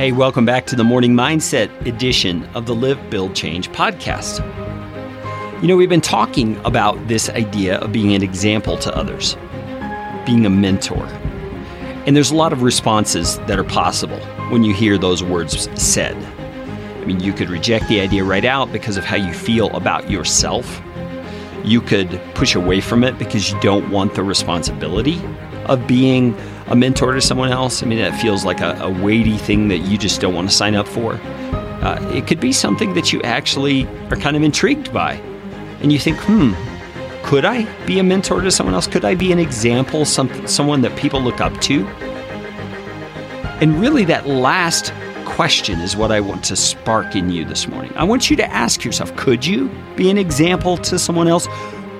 [0.00, 4.40] Hey, welcome back to the Morning Mindset edition of the Live, Build, Change podcast.
[5.60, 9.36] You know, we've been talking about this idea of being an example to others,
[10.24, 11.04] being a mentor.
[12.06, 14.16] And there's a lot of responses that are possible
[14.48, 16.16] when you hear those words said.
[16.16, 20.10] I mean, you could reject the idea right out because of how you feel about
[20.10, 20.80] yourself.
[21.62, 25.20] You could push away from it because you don't want the responsibility
[25.66, 26.34] of being
[26.70, 27.82] a mentor to someone else.
[27.82, 30.54] I mean, that feels like a, a weighty thing that you just don't want to
[30.54, 31.14] sign up for.
[31.14, 35.14] Uh, it could be something that you actually are kind of intrigued by.
[35.82, 36.52] And you think, hmm,
[37.24, 38.86] could I be a mentor to someone else?
[38.86, 41.86] Could I be an example, some, someone that people look up to?
[43.60, 44.92] And really, that last
[45.26, 47.92] question is what I want to spark in you this morning.
[47.96, 51.46] I want you to ask yourself could you be an example to someone else?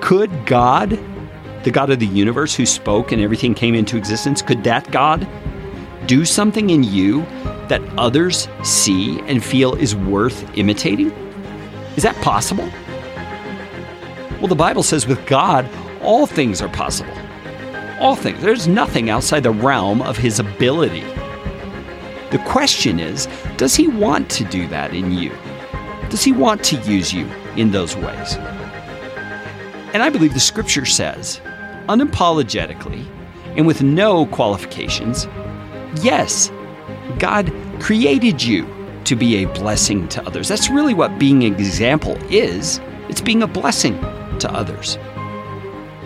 [0.01, 0.99] Could God
[1.63, 5.27] the God of the universe who spoke and everything came into existence, could that God
[6.07, 7.21] do something in you
[7.67, 11.11] that others see and feel is worth imitating?
[11.95, 12.69] Is that possible?
[14.39, 15.69] Well, the Bible says with God,
[16.01, 17.13] all things are possible.
[17.99, 18.41] All things.
[18.41, 21.03] There's nothing outside the realm of His ability.
[22.31, 25.31] The question is does He want to do that in you?
[26.09, 28.35] Does He want to use you in those ways?
[29.93, 31.39] And I believe the scripture says
[31.91, 33.05] unapologetically
[33.57, 35.27] and with no qualifications,
[36.01, 36.49] yes,
[37.19, 38.65] God created you
[39.03, 40.47] to be a blessing to others.
[40.47, 43.99] That's really what being an example is it's being a blessing
[44.39, 44.97] to others.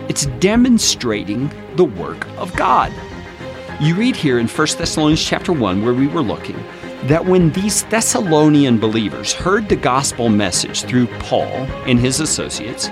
[0.08, 2.92] It's demonstrating the work of God.
[3.80, 6.56] You read here in 1 Thessalonians chapter 1 where we were looking
[7.04, 11.52] that when these Thessalonian believers heard the gospel message through Paul
[11.86, 12.88] and his associates,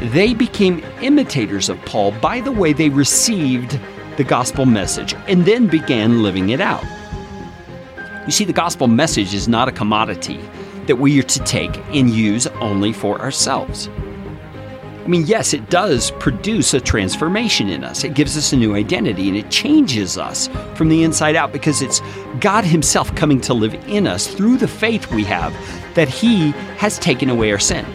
[0.00, 3.80] they became imitators of Paul by the way they received
[4.16, 6.84] the gospel message and then began living it out.
[8.26, 10.40] You see, the gospel message is not a commodity
[10.86, 13.88] that we are to take and use only for ourselves.
[13.88, 18.02] I mean, yes, it does produce a transformation in us.
[18.02, 21.80] It gives us a new identity and it changes us from the inside out because
[21.80, 22.02] it's
[22.40, 25.54] God Himself coming to live in us through the faith we have
[25.94, 27.86] that He has taken away our sin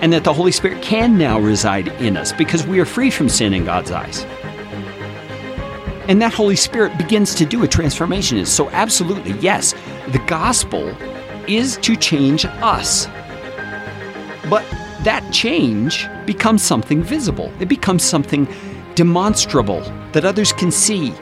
[0.00, 3.28] and that the Holy Spirit can now reside in us because we are free from
[3.28, 4.24] sin in God's eyes.
[6.08, 8.44] And that Holy Spirit begins to do a transformation.
[8.46, 9.74] So, absolutely, yes,
[10.08, 10.96] the gospel
[11.46, 13.06] is to change us.
[14.48, 14.64] But
[15.02, 18.48] that change becomes something visible, it becomes something
[18.94, 19.80] demonstrable
[20.12, 21.12] that others can see.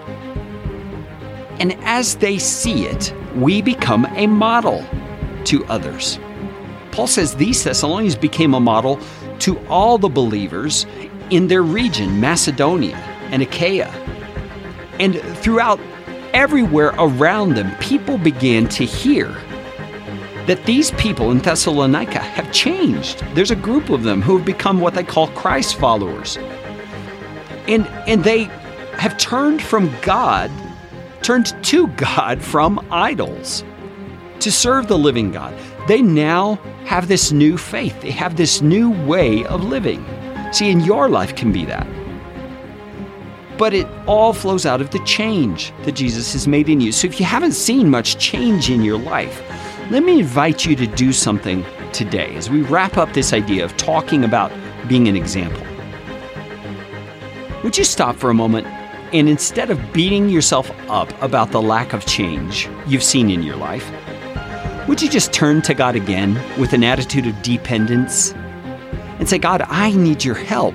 [1.59, 4.85] And as they see it, we become a model
[5.45, 6.19] to others.
[6.97, 8.99] Paul says these Thessalonians became a model
[9.41, 10.87] to all the believers
[11.29, 12.97] in their region, Macedonia
[13.31, 13.89] and Achaia.
[14.99, 15.79] And throughout
[16.33, 19.29] everywhere around them, people began to hear
[20.47, 23.23] that these people in Thessalonica have changed.
[23.35, 26.39] There's a group of them who have become what they call Christ followers.
[27.69, 28.45] And, and they
[28.95, 30.51] have turned from God,
[31.21, 33.65] turned to God from idols
[34.41, 35.55] to serve the living God.
[35.89, 40.05] They now have this new faith, they have this new way of living.
[40.53, 41.87] See, in your life can be that.
[43.59, 46.93] But it all flows out of the change that Jesus has made in you.
[46.93, 49.43] So if you haven't seen much change in your life,
[49.91, 53.77] let me invite you to do something today as we wrap up this idea of
[53.77, 54.53] talking about
[54.89, 55.63] being an example.
[57.65, 58.67] Would you stop for a moment
[59.13, 63.57] and instead of beating yourself up about the lack of change you've seen in your
[63.57, 63.91] life,
[64.89, 68.33] would you just turn to God again with an attitude of dependence
[69.19, 70.75] and say, God, I need your help.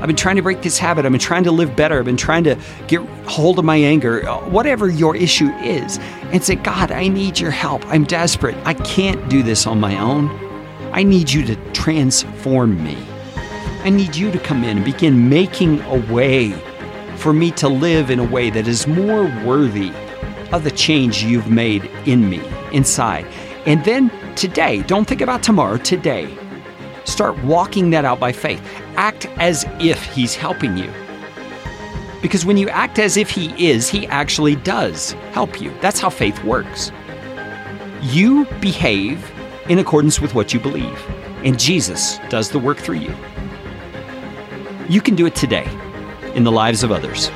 [0.00, 1.04] I've been trying to break this habit.
[1.04, 1.98] I've been trying to live better.
[1.98, 2.58] I've been trying to
[2.88, 5.98] get hold of my anger, uh, whatever your issue is,
[6.32, 7.86] and say, God, I need your help.
[7.86, 8.56] I'm desperate.
[8.64, 10.28] I can't do this on my own.
[10.92, 12.96] I need you to transform me.
[13.84, 16.50] I need you to come in and begin making a way
[17.16, 19.92] for me to live in a way that is more worthy
[20.52, 22.40] of the change you've made in me,
[22.72, 23.26] inside.
[23.66, 26.36] And then today, don't think about tomorrow, today,
[27.04, 28.62] start walking that out by faith.
[28.96, 30.90] Act as if He's helping you.
[32.22, 35.72] Because when you act as if He is, He actually does help you.
[35.80, 36.92] That's how faith works.
[38.02, 39.30] You behave
[39.68, 41.00] in accordance with what you believe,
[41.44, 43.14] and Jesus does the work through you.
[44.88, 45.68] You can do it today
[46.34, 47.30] in the lives of others.